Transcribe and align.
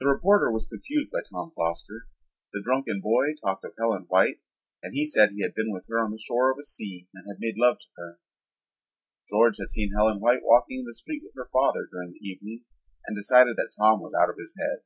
The 0.00 0.08
reporter 0.08 0.50
was 0.50 0.66
confused 0.66 1.12
by 1.12 1.20
Tom 1.22 1.52
Foster. 1.54 2.08
The 2.52 2.60
drunken 2.60 3.00
boy 3.00 3.34
talked 3.34 3.64
of 3.64 3.72
Helen 3.78 4.06
White 4.08 4.40
and 4.82 4.92
said 5.08 5.30
he 5.30 5.42
had 5.42 5.54
been 5.54 5.70
with 5.70 5.86
her 5.88 6.00
on 6.00 6.10
the 6.10 6.18
shore 6.18 6.50
of 6.50 6.58
a 6.58 6.64
sea 6.64 7.06
and 7.14 7.24
had 7.28 7.38
made 7.38 7.54
love 7.56 7.78
to 7.78 7.86
her. 7.96 8.18
George 9.30 9.58
had 9.60 9.70
seen 9.70 9.92
Helen 9.92 10.18
White 10.18 10.42
walking 10.42 10.80
in 10.80 10.84
the 10.84 10.92
street 10.94 11.22
with 11.22 11.36
her 11.36 11.48
father 11.52 11.86
during 11.88 12.10
the 12.10 12.26
evening 12.28 12.64
and 13.06 13.14
decided 13.14 13.56
that 13.56 13.70
Tom 13.78 14.00
was 14.00 14.16
out 14.20 14.30
of 14.30 14.36
his 14.36 14.52
head. 14.58 14.82